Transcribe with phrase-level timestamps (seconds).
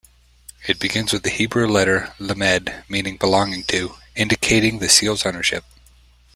[0.67, 5.63] It begins with the Hebrew letter "lamed", meaning "belonging to", indicating the seal's ownership.